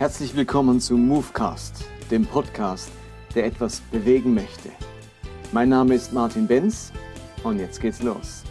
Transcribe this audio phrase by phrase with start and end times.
[0.00, 2.90] Herzlich willkommen zu Movecast, dem Podcast,
[3.34, 4.70] der etwas bewegen möchte.
[5.52, 6.90] Mein Name ist Martin Benz
[7.44, 8.44] und jetzt geht's los.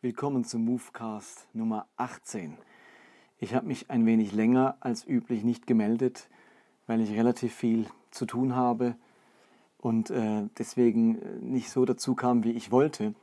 [0.00, 2.58] Willkommen zum Movecast Nummer 18.
[3.38, 6.28] Ich habe mich ein wenig länger als üblich nicht gemeldet,
[6.88, 8.96] weil ich relativ viel zu tun habe
[9.78, 13.14] und äh, deswegen äh, nicht so dazu kam, wie ich wollte.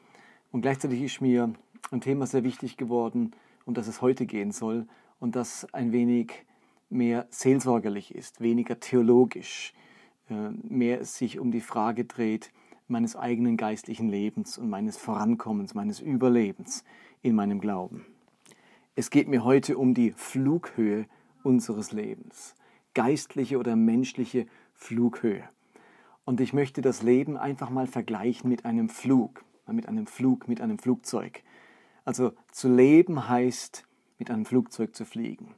[0.51, 1.53] Und gleichzeitig ist mir
[1.91, 3.31] ein Thema sehr wichtig geworden,
[3.65, 4.87] um das es heute gehen soll
[5.19, 6.45] und das ein wenig
[6.89, 9.73] mehr seelsorgerlich ist, weniger theologisch,
[10.29, 12.51] äh, mehr sich um die Frage dreht
[12.87, 16.83] meines eigenen geistlichen Lebens und meines Vorankommens, meines Überlebens
[17.21, 18.05] in meinem Glauben.
[18.95, 21.07] Es geht mir heute um die Flughöhe
[21.43, 22.55] unseres Lebens,
[22.93, 25.43] geistliche oder menschliche Flughöhe.
[26.26, 30.59] Und ich möchte das Leben einfach mal vergleichen mit einem Flug, mit einem Flug, mit
[30.59, 31.43] einem Flugzeug.
[32.04, 33.85] Also zu leben heißt,
[34.18, 35.55] mit einem Flugzeug zu fliegen.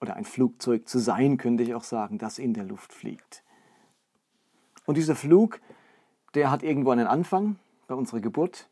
[0.00, 3.44] Oder ein Flugzeug zu sein, könnte ich auch sagen, das in der Luft fliegt.
[4.86, 5.60] Und dieser Flug,
[6.34, 7.56] der hat irgendwo einen Anfang
[7.86, 8.68] bei unserer Geburt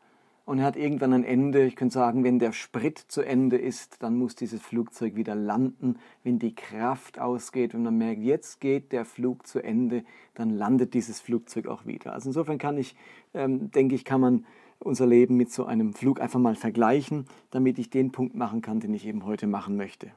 [0.49, 1.63] und er hat irgendwann ein Ende.
[1.67, 5.99] Ich könnte sagen, wenn der Sprit zu Ende ist, dann muss dieses Flugzeug wieder landen.
[6.23, 10.95] Wenn die Kraft ausgeht und man merkt, jetzt geht der Flug zu Ende, dann landet
[10.95, 12.13] dieses Flugzeug auch wieder.
[12.13, 12.95] Also insofern kann ich,
[13.35, 14.45] ähm, denke ich, kann man
[14.79, 18.79] unser Leben mit so einem Flug einfach mal vergleichen, damit ich den Punkt machen kann,
[18.79, 20.11] den ich eben heute machen möchte.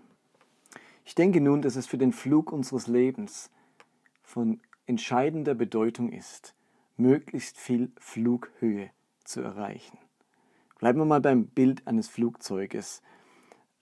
[1.05, 3.51] Ich denke nun, dass es für den Flug unseres Lebens
[4.23, 6.55] von entscheidender Bedeutung ist,
[6.97, 8.89] möglichst viel Flughöhe
[9.25, 9.99] zu erreichen.
[10.83, 13.03] Bleiben wir mal beim Bild eines Flugzeuges.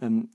[0.03, 0.29] Ähm,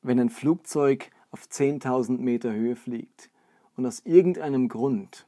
[0.00, 3.30] wenn ein Flugzeug auf 10.000 Meter Höhe fliegt
[3.76, 5.26] und aus irgendeinem Grund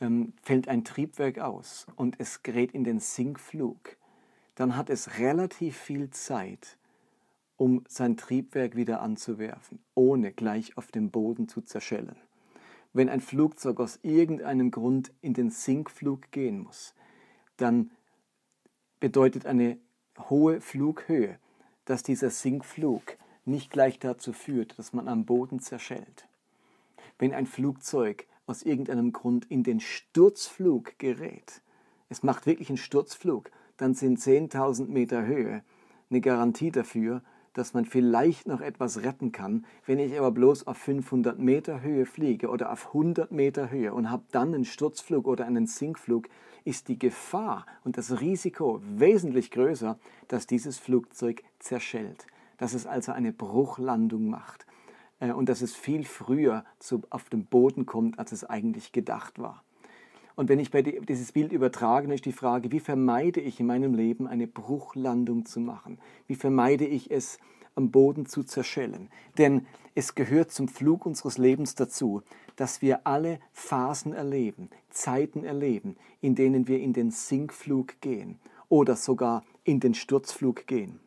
[0.00, 3.96] ähm, fällt ein Triebwerk aus und es gerät in den Sinkflug,
[4.54, 6.78] dann hat es relativ viel Zeit,
[7.56, 12.14] um sein Triebwerk wieder anzuwerfen, ohne gleich auf dem Boden zu zerschellen.
[12.92, 16.94] Wenn ein Flugzeug aus irgendeinem Grund in den Sinkflug gehen muss,
[17.56, 17.90] dann
[19.00, 19.76] bedeutet eine
[20.28, 21.38] hohe Flughöhe,
[21.84, 26.28] dass dieser Sinkflug nicht gleich dazu führt, dass man am Boden zerschellt.
[27.18, 31.62] Wenn ein Flugzeug aus irgendeinem Grund in den Sturzflug gerät,
[32.08, 35.62] es macht wirklich einen Sturzflug, dann sind 10.000 Meter Höhe
[36.10, 37.22] eine Garantie dafür,
[37.54, 39.64] dass man vielleicht noch etwas retten kann.
[39.86, 44.10] Wenn ich aber bloß auf 500 Meter Höhe fliege oder auf 100 Meter Höhe und
[44.10, 46.28] habe dann einen Sturzflug oder einen Sinkflug,
[46.64, 49.98] ist die Gefahr und das Risiko wesentlich größer,
[50.28, 52.26] dass dieses Flugzeug zerschellt,
[52.58, 54.66] dass es also eine Bruchlandung macht
[55.20, 56.64] äh, und dass es viel früher
[57.10, 59.62] auf den Boden kommt, als es eigentlich gedacht war.
[60.36, 63.60] Und wenn ich bei die, dieses Bild übertrage, dann ist die Frage, wie vermeide ich
[63.60, 65.98] in meinem Leben eine Bruchlandung zu machen?
[66.26, 67.38] Wie vermeide ich es,
[67.76, 69.10] am Boden zu zerschellen?
[69.38, 72.22] Denn es gehört zum Flug unseres Lebens dazu,
[72.56, 78.96] dass wir alle Phasen erleben, Zeiten erleben, in denen wir in den Sinkflug gehen oder
[78.96, 81.00] sogar in den Sturzflug gehen.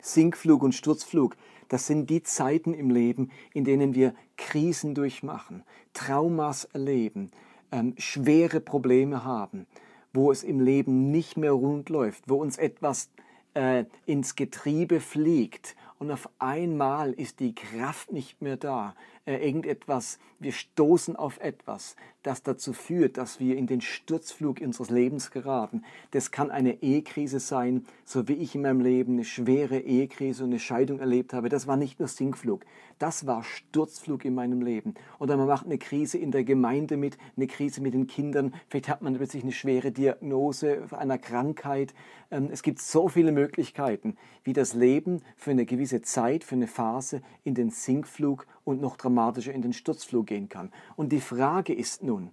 [0.00, 1.36] Sinkflug und Sturzflug,
[1.68, 5.62] das sind die Zeiten im Leben, in denen wir Krisen durchmachen,
[5.94, 7.30] Traumas erleben,
[7.74, 9.66] ähm, schwere Probleme haben,
[10.12, 13.10] wo es im Leben nicht mehr rund läuft, wo uns etwas
[13.54, 18.94] äh, ins Getriebe fliegt und auf einmal ist die Kraft nicht mehr da.
[19.26, 24.90] Äh, irgendetwas, wir stoßen auf etwas, das dazu führt, dass wir in den Sturzflug unseres
[24.90, 25.82] Lebens geraten.
[26.10, 30.50] Das kann eine Ehekrise sein, so wie ich in meinem Leben eine schwere Ehekrise und
[30.50, 31.48] eine Scheidung erlebt habe.
[31.48, 32.66] Das war nicht nur Sinkflug,
[32.98, 34.92] das war Sturzflug in meinem Leben.
[35.18, 38.54] Oder man macht eine Krise in der Gemeinde mit, eine Krise mit den Kindern.
[38.68, 41.94] Vielleicht hat man plötzlich eine schwere Diagnose einer Krankheit.
[42.30, 46.66] Ähm, es gibt so viele Möglichkeiten, wie das Leben für eine gewisse Zeit, für eine
[46.66, 50.72] Phase in den Sinkflug und noch dramatischer in den Sturzflug gehen kann.
[50.96, 52.30] Und die Frage ist nun,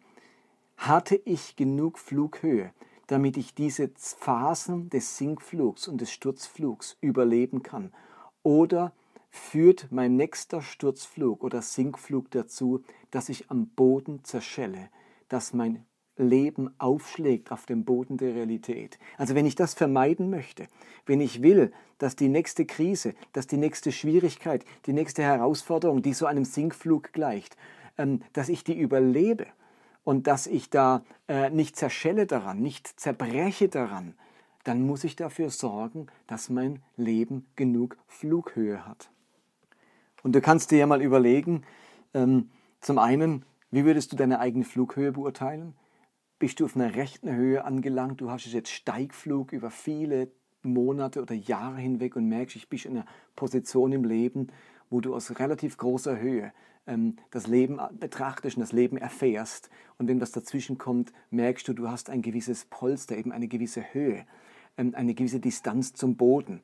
[0.78, 2.74] hatte ich genug Flughöhe,
[3.08, 7.94] damit ich diese Phasen des Sinkflugs und des Sturzflugs überleben kann?
[8.42, 8.94] Oder
[9.30, 14.90] führt mein nächster Sturzflug oder Sinkflug dazu, dass ich am Boden zerschelle,
[15.30, 15.86] dass mein
[16.18, 19.00] Leben aufschlägt auf dem Boden der Realität.
[19.18, 20.68] Also wenn ich das vermeiden möchte,
[21.06, 26.14] wenn ich will, dass die nächste Krise, dass die nächste Schwierigkeit, die nächste Herausforderung, die
[26.14, 27.58] so einem Sinkflug gleicht,
[27.98, 29.48] ähm, dass ich die überlebe
[30.04, 34.16] und dass ich da äh, nicht zerschelle daran, nicht zerbreche daran,
[34.64, 39.10] dann muss ich dafür sorgen, dass mein Leben genug Flughöhe hat.
[40.24, 41.64] Und du kannst dir ja mal überlegen,
[42.14, 42.50] ähm,
[42.80, 45.74] zum einen, wie würdest du deine eigene Flughöhe beurteilen?
[46.42, 48.20] Bist du auf einer rechten Höhe angelangt.
[48.20, 50.32] Du hast jetzt Steigflug über viele
[50.64, 53.06] Monate oder Jahre hinweg und merkst, ich bin in einer
[53.36, 54.48] Position im Leben,
[54.90, 56.52] wo du aus relativ großer Höhe
[56.88, 59.70] ähm, das Leben betrachtest und das Leben erfährst.
[60.00, 63.94] Und wenn das dazwischen kommt, merkst du, du hast ein gewisses Polster, eben eine gewisse
[63.94, 64.26] Höhe,
[64.80, 66.64] ähm, eine gewisse Distanz zum Boden,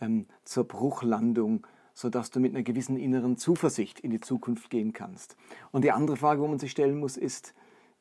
[0.00, 1.64] ähm, zur Bruchlandung,
[1.94, 5.36] sodass du mit einer gewissen inneren Zuversicht in die Zukunft gehen kannst.
[5.70, 7.54] Und die andere Frage, wo man sich stellen muss, ist,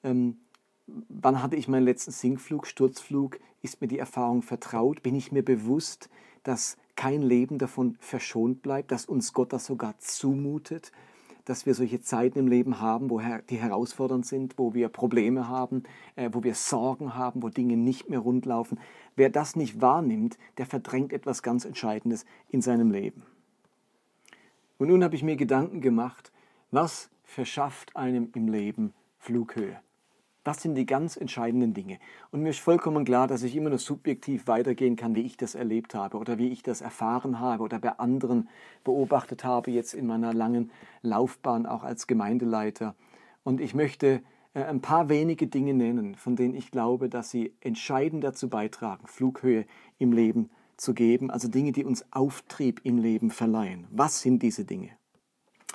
[0.03, 0.39] ähm,
[0.87, 3.39] wann hatte ich meinen letzten Sinkflug, Sturzflug?
[3.61, 5.03] Ist mir die Erfahrung vertraut?
[5.03, 6.09] Bin ich mir bewusst,
[6.43, 10.91] dass kein Leben davon verschont bleibt, dass uns Gott das sogar zumutet,
[11.45, 13.19] dass wir solche Zeiten im Leben haben, wo
[13.49, 15.83] die herausfordernd sind, wo wir Probleme haben,
[16.15, 18.79] äh, wo wir Sorgen haben, wo Dinge nicht mehr rundlaufen.
[19.15, 23.23] Wer das nicht wahrnimmt, der verdrängt etwas ganz Entscheidendes in seinem Leben.
[24.77, 26.31] Und nun habe ich mir Gedanken gemacht,
[26.69, 29.79] was verschafft einem im Leben Flughöhe?
[30.43, 31.99] Das sind die ganz entscheidenden Dinge.
[32.31, 35.53] Und mir ist vollkommen klar, dass ich immer nur subjektiv weitergehen kann, wie ich das
[35.53, 38.49] erlebt habe oder wie ich das erfahren habe oder bei anderen
[38.83, 40.71] beobachtet habe, jetzt in meiner langen
[41.03, 42.95] Laufbahn auch als Gemeindeleiter.
[43.43, 44.23] Und ich möchte
[44.55, 49.05] äh, ein paar wenige Dinge nennen, von denen ich glaube, dass sie entscheidend dazu beitragen,
[49.05, 49.65] Flughöhe
[49.99, 53.85] im Leben zu geben, also Dinge, die uns Auftrieb im Leben verleihen.
[53.91, 54.89] Was sind diese Dinge?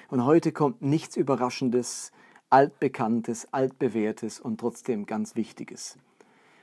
[0.09, 2.11] Und heute kommt nichts Überraschendes,
[2.57, 5.99] altbekanntes, altbewährtes und trotzdem ganz wichtiges.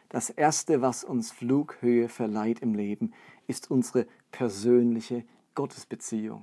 [0.09, 3.13] Das Erste, was uns Flughöhe verleiht im Leben,
[3.45, 5.23] ist unsere persönliche
[5.53, 6.41] Gottesbeziehung.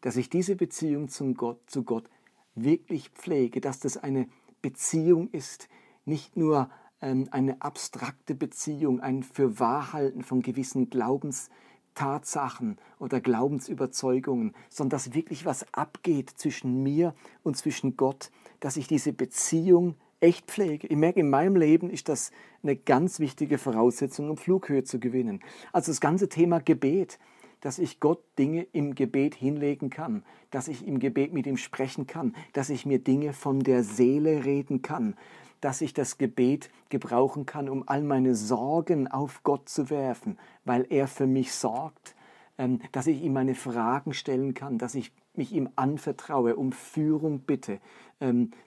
[0.00, 2.08] Dass ich diese Beziehung zum Gott, zu Gott
[2.54, 4.28] wirklich pflege, dass das eine
[4.62, 5.68] Beziehung ist,
[6.04, 6.70] nicht nur
[7.00, 11.50] ähm, eine abstrakte Beziehung, ein Fürwahrhalten von gewissen Glaubens,
[11.96, 18.86] Tatsachen oder Glaubensüberzeugungen, sondern dass wirklich was abgeht zwischen mir und zwischen Gott, dass ich
[18.86, 20.86] diese Beziehung echt pflege.
[20.86, 22.32] Ich merke, in meinem Leben ist das
[22.62, 25.40] eine ganz wichtige Voraussetzung, um Flughöhe zu gewinnen.
[25.72, 27.18] Also das ganze Thema Gebet,
[27.60, 32.06] dass ich Gott Dinge im Gebet hinlegen kann, dass ich im Gebet mit ihm sprechen
[32.06, 35.16] kann, dass ich mir Dinge von der Seele reden kann,
[35.60, 40.86] dass ich das Gebet gebrauchen kann, um all meine Sorgen auf Gott zu werfen, weil
[40.88, 42.14] er für mich sorgt,
[42.58, 47.40] ähm, dass ich ihm meine Fragen stellen kann, dass ich mich ihm anvertraue, um Führung
[47.40, 47.80] bitte,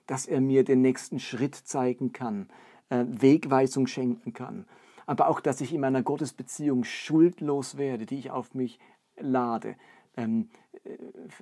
[0.07, 2.49] dass er mir den nächsten Schritt zeigen kann,
[2.89, 4.65] äh, Wegweisung schenken kann.
[5.05, 8.79] Aber auch, dass ich in meiner Gottesbeziehung schuldlos werde, die ich auf mich
[9.17, 9.75] lade.
[10.15, 10.49] Ähm,
[10.83, 10.97] äh,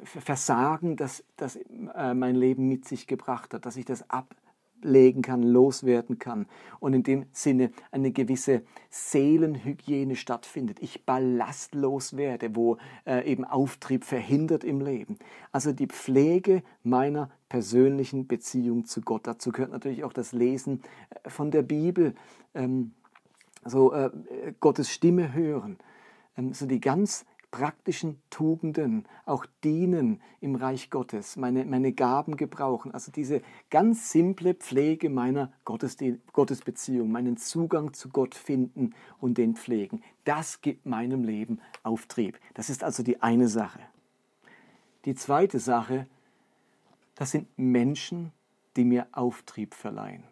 [0.06, 1.58] Versagen, das, das
[1.96, 4.36] äh, mein Leben mit sich gebracht hat, dass ich das ab,
[4.80, 6.46] ablegen kann, loswerden kann
[6.80, 10.80] und in dem Sinne eine gewisse Seelenhygiene stattfindet.
[10.82, 15.18] Ich ballastlos werde, wo äh, eben Auftrieb verhindert im Leben.
[15.52, 19.28] Also die Pflege meiner persönlichen Beziehung zu Gott.
[19.28, 22.16] Dazu gehört natürlich auch das Lesen äh, von der Bibel,
[22.54, 22.94] ähm,
[23.66, 24.10] so äh,
[24.60, 25.78] Gottes Stimme hören.
[26.38, 32.94] Ähm, so die ganz praktischen Tugenden auch dienen im Reich Gottes, meine, meine Gaben gebrauchen.
[32.94, 40.04] Also diese ganz simple Pflege meiner Gottesbeziehung, meinen Zugang zu Gott finden und den pflegen.
[40.26, 42.40] Das gibt meinem Leben Auftrieb.
[42.54, 43.80] Das ist also die eine Sache.
[45.06, 46.08] Die zweite Sache,
[47.16, 48.32] das sind Menschen,
[48.76, 50.24] die mir Auftrieb verleihen.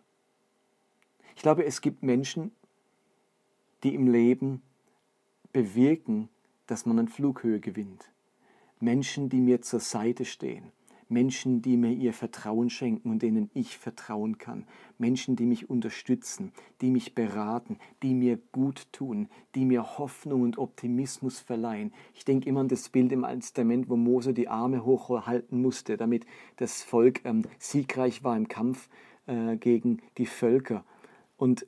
[1.35, 2.51] Ich glaube, es gibt Menschen,
[3.83, 4.61] die im Leben
[5.53, 6.29] bewirken,
[6.67, 8.11] dass man an Flughöhe gewinnt.
[8.79, 10.71] Menschen, die mir zur Seite stehen.
[11.09, 14.65] Menschen, die mir ihr Vertrauen schenken und denen ich vertrauen kann.
[14.97, 20.57] Menschen, die mich unterstützen, die mich beraten, die mir gut tun, die mir Hoffnung und
[20.57, 21.93] Optimismus verleihen.
[22.13, 25.97] Ich denke immer an das Bild im Alten Testament, wo Mose die Arme hochhalten musste,
[25.97, 26.25] damit
[26.57, 28.89] das Volk ähm, siegreich war im Kampf
[29.27, 30.83] äh, gegen die Völker.
[31.37, 31.67] Und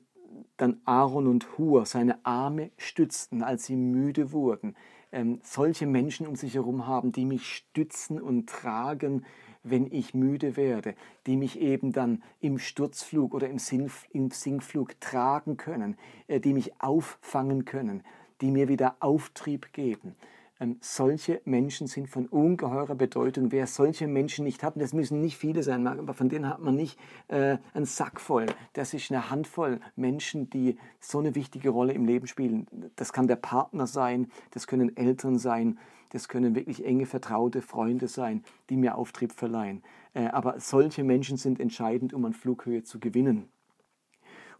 [0.60, 4.76] dann Aaron und Hur seine Arme stützten, als sie müde wurden.
[5.12, 9.24] Ähm, solche Menschen um sich herum haben, die mich stützen und tragen,
[9.62, 10.94] wenn ich müde werde,
[11.26, 15.96] die mich eben dann im Sturzflug oder im, Sinf im Sinkflug tragen können,
[16.28, 18.02] äh, die mich auffangen können,
[18.40, 20.14] die mir wieder Auftrieb geben.
[20.60, 23.50] Ähm, solche Menschen sind von ungeheurer Bedeutung.
[23.50, 26.76] Wer solche Menschen nicht hat, das müssen nicht viele sein, aber von denen hat man
[26.76, 26.98] nicht
[27.28, 28.46] äh, einen Sack voll.
[28.74, 32.66] Das ist eine Handvoll Menschen, die so eine wichtige Rolle im Leben spielen.
[32.96, 35.78] Das kann der Partner sein, das können Eltern sein,
[36.10, 39.82] das können wirklich enge, vertraute Freunde sein, die mir Auftrieb verleihen.
[40.12, 43.48] Äh, aber solche Menschen sind entscheidend, um an Flughöhe zu gewinnen.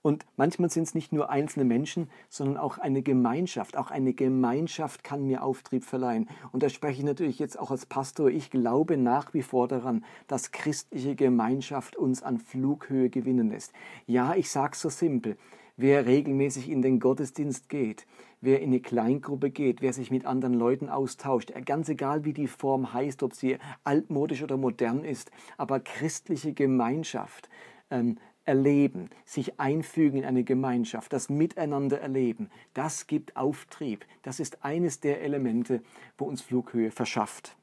[0.02, 3.76] Und manchmal sind es nicht nur einzelne Menschen, sondern auch eine Gemeinschaft.
[3.76, 6.28] Auch eine Gemeinschaft kann mir Auftrieb verleihen.
[6.52, 8.30] Und da spreche ich natürlich jetzt auch als Pastor.
[8.30, 13.73] Ich glaube nach wie vor daran, dass christliche Gemeinschaft uns an Flughöhe gewinnen lässt.
[14.07, 15.37] Ja, ich sage es so simpel.
[15.76, 18.07] Wer regelmäßig in den Gottesdienst geht,
[18.40, 22.49] wer in eine Kleingruppe geht, wer sich mit anderen Leuten austauscht, ganz egal wie die
[22.49, 27.49] Form heißt, ob sie altmodisch oder modern ist, aber christliche Gemeinschaft,
[27.90, 28.19] ähm,
[28.50, 34.04] erleben, sich einfügen in eine Gemeinschaft, das Miteinander erleben, das gibt Auftrieb.
[34.23, 35.83] Das ist eines der Elemente,
[36.19, 37.54] wo uns Flughöhe verschafft.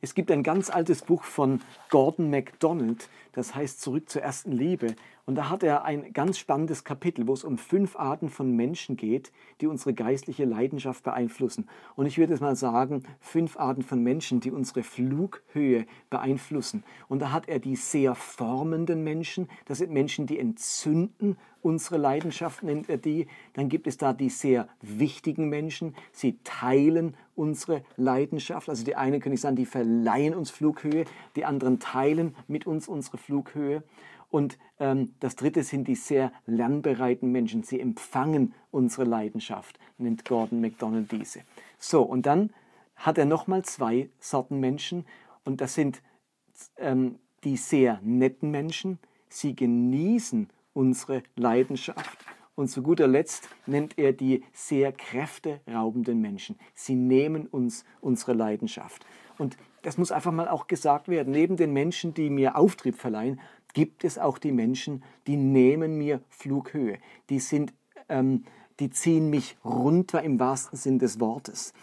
[0.00, 4.94] Es gibt ein ganz altes Buch von Gordon MacDonald, das heißt Zurück zur ersten Liebe.
[5.26, 8.96] Und da hat er ein ganz spannendes Kapitel, wo es um fünf Arten von Menschen
[8.96, 11.66] geht, die unsere geistliche Leidenschaft beeinflussen.
[11.96, 16.84] Und ich würde es mal sagen, fünf Arten von Menschen, die unsere Flughöhe beeinflussen.
[17.08, 22.62] Und da hat er die sehr formenden Menschen, das sind Menschen, die entzünden unsere Leidenschaft,
[22.62, 23.26] nennt er die.
[23.54, 28.68] Dann gibt es da die sehr wichtigen Menschen, sie teilen unsere Leidenschaft.
[28.68, 32.86] Also die einen können ich sagen, die verleihen uns Flughöhe, die anderen teilen mit uns
[32.86, 33.82] unsere Flughöhe.
[34.34, 37.62] Und ähm, das dritte sind die sehr lernbereiten Menschen.
[37.62, 41.42] Sie empfangen unsere Leidenschaft, nennt Gordon MacDonald diese.
[41.78, 42.50] So, und dann
[42.96, 45.06] hat er nochmal zwei Sorten Menschen.
[45.44, 46.02] Und das sind
[46.78, 48.98] ähm, die sehr netten Menschen.
[49.28, 52.18] Sie genießen unsere Leidenschaft.
[52.56, 56.58] Und zu guter Letzt nennt er die sehr kräfteraubenden Menschen.
[56.74, 59.06] Sie nehmen uns unsere Leidenschaft.
[59.38, 61.32] Und das muss einfach mal auch gesagt werden.
[61.32, 63.40] Neben den Menschen, die mir Auftrieb verleihen,
[63.74, 66.98] gibt es auch die Menschen, die nehmen mir Flughöhe.
[67.28, 67.74] Die, sind,
[68.08, 68.44] ähm,
[68.80, 71.74] die ziehen mich runter im wahrsten Sinn des Wortes.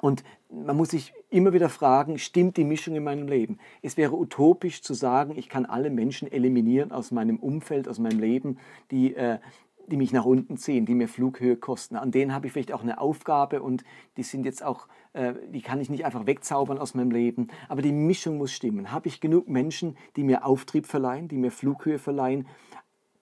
[0.00, 3.58] Und man muss sich immer wieder fragen, stimmt die Mischung in meinem Leben?
[3.82, 8.18] Es wäre utopisch zu sagen, ich kann alle Menschen eliminieren aus meinem Umfeld, aus meinem
[8.18, 8.58] Leben,
[8.90, 9.38] die, äh,
[9.86, 11.96] die mich nach unten ziehen, die mir Flughöhe kosten.
[11.96, 13.84] An denen habe ich vielleicht auch eine Aufgabe und
[14.16, 17.48] die sind jetzt auch, äh, die kann ich nicht einfach wegzaubern aus meinem Leben.
[17.68, 18.92] Aber die Mischung muss stimmen.
[18.92, 22.46] Habe ich genug Menschen, die mir Auftrieb verleihen, die mir Flughöhe verleihen?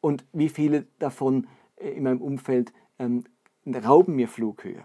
[0.01, 3.25] Und wie viele davon äh, in meinem Umfeld ähm,
[3.67, 4.85] rauben mir Flughöhe?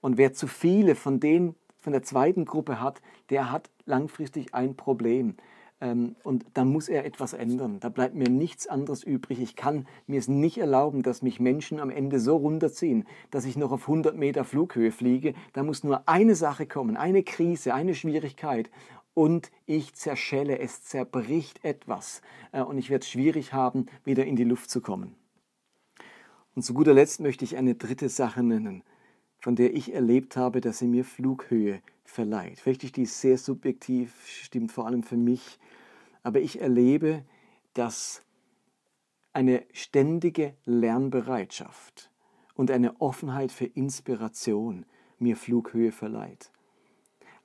[0.00, 3.00] Und wer zu viele von denen von der zweiten Gruppe hat,
[3.30, 5.36] der hat langfristig ein Problem.
[5.80, 7.80] Ähm, und dann muss er etwas ändern.
[7.80, 9.40] Da bleibt mir nichts anderes übrig.
[9.40, 13.56] Ich kann mir es nicht erlauben, dass mich Menschen am Ende so runterziehen, dass ich
[13.56, 15.34] noch auf 100 Meter Flughöhe fliege.
[15.52, 18.70] Da muss nur eine Sache kommen, eine Krise, eine Schwierigkeit.
[19.14, 22.20] Und ich zerschelle, es zerbricht etwas.
[22.52, 25.14] Äh, und ich werde es schwierig haben, wieder in die Luft zu kommen.
[26.54, 28.82] Und zu guter Letzt möchte ich eine dritte Sache nennen,
[29.38, 32.60] von der ich erlebt habe, dass sie mir Flughöhe verleiht.
[32.60, 35.58] Vielleicht ist die sehr subjektiv, stimmt vor allem für mich
[36.22, 37.24] aber ich erlebe,
[37.74, 38.22] dass
[39.32, 42.10] eine ständige Lernbereitschaft
[42.54, 44.84] und eine Offenheit für Inspiration
[45.18, 46.50] mir Flughöhe verleiht.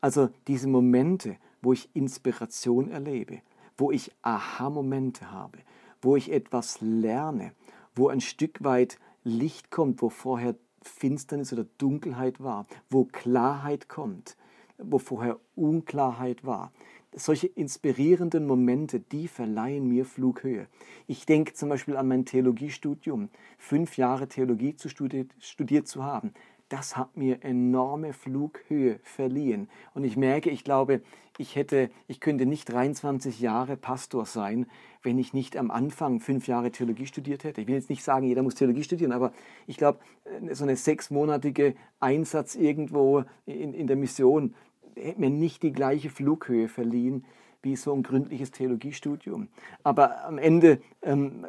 [0.02, 3.42] Also diese Momente, wo ich Inspiration erlebe,
[3.78, 5.60] wo ich Aha-Momente habe,
[6.02, 7.54] wo ich etwas lerne,
[7.96, 14.38] wo ein Stück weit Licht kommt, wo vorher Finsternis oder Dunkelheit war, wo Klarheit kommt,
[14.78, 16.72] wo vorher Unklarheit war
[17.16, 20.68] solche inspirierenden Momente, die verleihen mir Flughöhe.
[21.08, 23.30] Ich denke zum Beispiel an mein Theologiestudium.
[23.58, 26.34] Fünf Jahre Theologie zu studiert, studiert zu haben,
[26.70, 29.70] das hat mir enorme Flughöhe verliehen.
[29.94, 31.02] Und ich merke, ich glaube,
[31.38, 34.66] ich hätte, ich könnte nicht 23 Jahre Pastor sein,
[35.04, 37.62] wenn ich nicht am Anfang fünf Jahre Theologie studiert hätte.
[37.62, 39.32] Ich will jetzt nicht sagen, jeder muss Theologie studieren, aber
[39.68, 40.00] ich glaube,
[40.52, 44.56] so eine sechsmonatige Einsatz irgendwo in, in der Mission,
[44.96, 47.26] hätte mir nicht die gleiche Flughöhe verliehen
[47.62, 49.50] wie so ein gründliches Theologiestudium.
[49.84, 51.48] Aber am Ende ähm,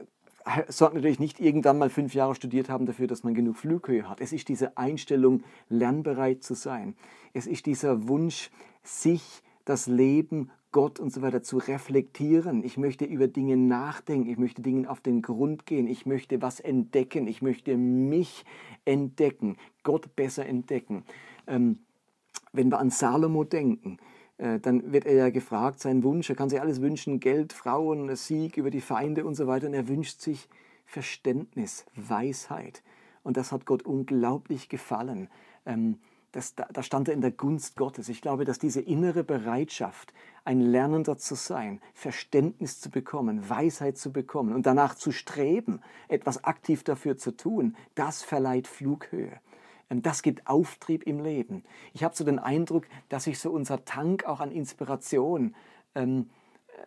[0.69, 4.21] sorgt natürlich nicht irgendwann mal fünf Jahre studiert haben dafür, dass man genug Flughöhe hat.
[4.21, 6.95] Es ist diese Einstellung, lernbereit zu sein.
[7.35, 8.51] Es ist dieser Wunsch,
[8.83, 12.63] sich das Leben, Gott und so weiter zu reflektieren.
[12.63, 14.29] Ich möchte über Dinge nachdenken.
[14.29, 15.87] Ich möchte Dingen auf den Grund gehen.
[15.87, 17.27] Ich möchte was entdecken.
[17.27, 18.45] Ich möchte mich
[18.85, 21.05] entdecken, Gott besser entdecken.
[21.47, 21.79] Ähm,
[22.57, 23.99] wenn wir an Salomo denken,
[24.39, 28.15] äh, dann wird er ja gefragt, sein Wunsch, er kann sich alles wünschen, Geld, Frauen,
[28.17, 30.49] Sieg über die Feinde und so weiter, und er wünscht sich
[30.85, 32.83] Verständnis, Weisheit.
[33.23, 35.29] Und das hat Gott unglaublich gefallen.
[35.65, 35.99] Ähm,
[36.33, 38.11] das, da stand er in der Gunst Gottes.
[38.11, 40.13] Ich glaube, dass diese innere Bereitschaft,
[40.45, 46.45] ein Lernender zu sein, Verständnis zu bekommen, Weisheit zu bekommen und danach zu streben, etwas
[46.45, 49.41] aktiv dafür zu tun, das verleiht Flughöhe.
[49.89, 51.63] Das gibt Auftrieb im Leben.
[51.93, 55.55] Ich habe so den Eindruck, dass sich so unser Tank auch an Inspiration,
[55.95, 56.31] ähm,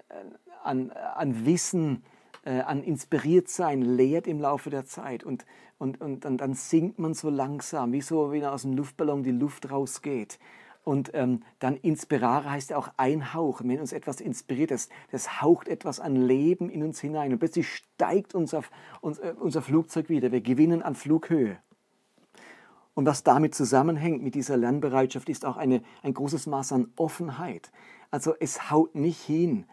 [0.10, 0.15] äh,
[0.63, 2.03] an, an Wissen,
[2.46, 5.46] äh, an inspiriert sein lehrt im Laufe der Zeit und,
[5.77, 9.32] und, und, und dann sinkt man so langsam, wie so wie aus dem Luftballon die
[9.32, 10.39] Luft rausgeht.
[10.84, 13.70] Und ähm, dann inspirare heißt ja auch einhauchen.
[13.70, 17.32] Wenn uns etwas inspiriert, das, das haucht etwas an Leben in uns hinein.
[17.32, 18.63] Und plötzlich steigt unser,
[19.01, 20.32] unser, unser Flugzeug wieder.
[20.32, 21.60] Wir gewinnen an Flughöhe.
[22.93, 27.72] Und was damit zusammenhängt mit dieser Lernbereitschaft, ist auch eine, ein großes Maß an Offenheit.
[28.12, 29.65] Also es haut nicht hin,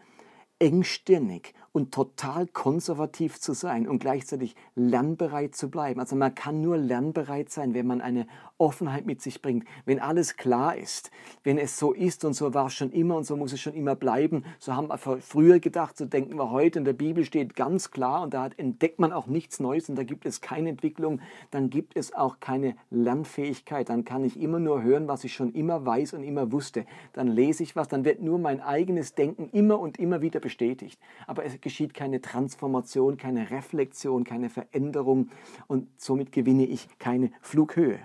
[0.59, 5.99] engstirnig und total konservativ zu sein und gleichzeitig lernbereit zu bleiben.
[5.99, 10.35] Also man kann nur lernbereit sein, wenn man eine Offenheit mit sich bringt, wenn alles
[10.35, 11.11] klar ist,
[11.43, 13.73] wenn es so ist und so war es schon immer und so muss es schon
[13.73, 14.43] immer bleiben.
[14.59, 16.79] So haben wir früher gedacht, so denken wir heute.
[16.79, 20.03] In der Bibel steht ganz klar und da entdeckt man auch nichts Neues und da
[20.03, 21.21] gibt es keine Entwicklung,
[21.51, 23.89] dann gibt es auch keine Lernfähigkeit.
[23.89, 26.85] Dann kann ich immer nur hören, was ich schon immer weiß und immer wusste.
[27.13, 30.99] Dann lese ich was, dann wird nur mein eigenes Denken immer und immer wieder bestätigt.
[31.27, 35.29] Aber es geschieht keine Transformation, keine Reflexion, keine Veränderung
[35.67, 37.99] und somit gewinne ich keine Flughöhe.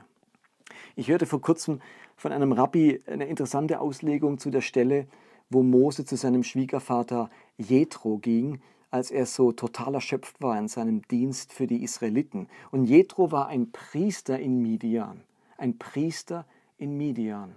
[0.94, 1.80] Ich hörte vor kurzem
[2.16, 5.06] von einem Rabbi eine interessante Auslegung zu der Stelle,
[5.48, 11.00] wo Mose zu seinem Schwiegervater Jethro ging, als er so total erschöpft war in seinem
[11.08, 12.46] Dienst für die Israeliten.
[12.70, 15.22] Und Jethro war ein Priester in Midian.
[15.56, 16.44] Ein Priester
[16.76, 17.54] in Midian.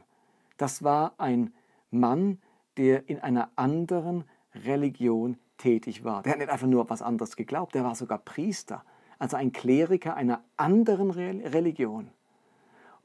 [0.55, 1.53] Das war ein
[1.91, 2.39] Mann,
[2.77, 4.23] der in einer anderen
[4.53, 6.23] Religion tätig war.
[6.23, 8.85] Der hat nicht einfach nur was anderes geglaubt, der war sogar Priester.
[9.19, 12.11] Also ein Kleriker einer anderen Religion.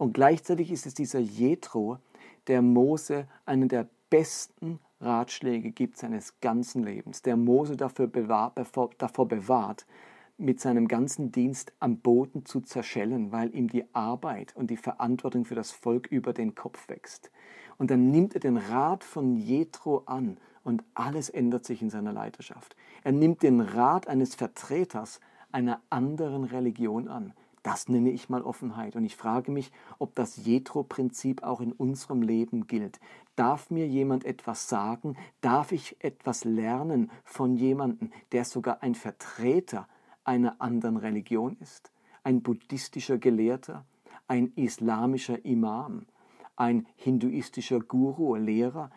[0.01, 1.99] Und gleichzeitig ist es dieser Jethro,
[2.47, 8.57] der Mose einen der besten Ratschläge gibt seines ganzen Lebens, der Mose dafür bewahrt,
[8.97, 9.85] davor bewahrt,
[10.39, 15.45] mit seinem ganzen Dienst am Boden zu zerschellen, weil ihm die Arbeit und die Verantwortung
[15.45, 17.31] für das Volk über den Kopf wächst.
[17.77, 22.15] Und dann nimmt er den Rat von Jethro an und alles ändert sich in seiner
[22.15, 22.75] Leiterschaft.
[23.05, 25.21] Er nimmt den Rat eines Vertreters
[25.53, 27.35] einer anderen Religion an.
[27.63, 28.97] Das nenne ich mal Offenheit.
[28.97, 33.01] Und ich frage mich, ob das Jethro-Prinzip auch in unserem Leben gilt.
[33.37, 35.17] Darf mir jemand etwas sagen?
[35.41, 39.89] Darf ich etwas lernen von jemandem, der sogar ein Vertreter
[40.25, 41.91] einer anderen Religion ist?
[42.23, 43.85] Ein buddhistischer Gelehrter?
[44.27, 46.07] Ein islamischer Imam?
[46.57, 48.91] Ein hinduistischer Guru, Lehrer?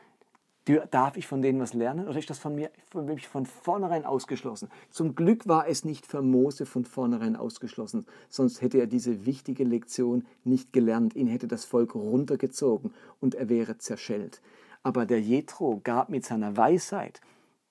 [0.92, 4.06] Darf ich von denen was lernen oder ist das von mir von mich von vornherein
[4.06, 4.70] ausgeschlossen?
[4.92, 9.66] Zum Glück war es nicht für Mose von vornherein ausgeschlossen, sonst hätte er diese wichtige
[9.66, 11.18] Lektion nicht gelernt.
[11.18, 14.42] Ihn hätte das Volk runtergezogen und er wäre zerschellt.
[14.84, 17.20] Aber der Jethro gab mit seiner Weisheit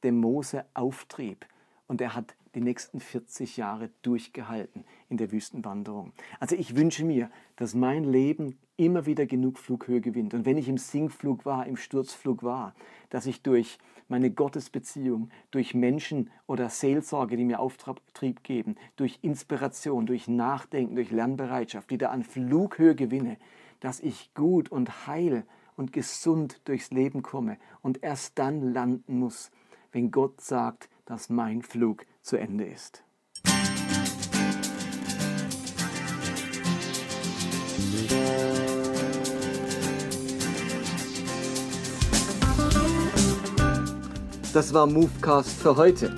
[0.05, 1.47] dem Mose Auftrieb
[1.87, 6.13] und er hat die nächsten 40 Jahre durchgehalten in der Wüstenwanderung.
[6.41, 10.35] Also ich wünsche mir, dass mein Leben immer wieder genug Flughöhe gewinnt.
[10.35, 12.75] Und wenn ich im Sinkflug war, im Sturzflug war,
[13.11, 20.07] dass ich durch meine Gottesbeziehung, durch Menschen oder Seelsorge, die mir Auftrieb geben, durch Inspiration,
[20.07, 23.37] durch Nachdenken, durch Lernbereitschaft wieder an Flughöhe gewinne,
[23.81, 25.45] dass ich gut und heil
[25.77, 29.51] und gesund durchs Leben komme und erst dann landen muss,
[29.93, 33.03] wenn Gott sagt, dass mein Flug zu Ende ist.
[44.53, 46.15] Das war Movecast für heute.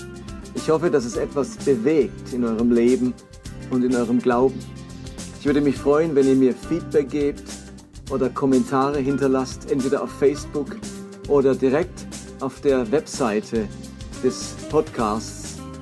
[0.57, 3.15] Ich hoffe, dass es etwas bewegt in eurem Leben
[3.71, 4.59] und in eurem Glauben.
[5.39, 7.45] Ich würde mich freuen, wenn ihr mir Feedback gebt
[8.11, 10.77] oder Kommentare hinterlasst, entweder auf Facebook
[11.29, 12.07] oder direkt
[12.41, 13.69] auf der Webseite
[14.23, 15.54] des Podcasts.